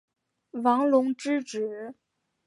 [0.49, 1.93] 王隆之子。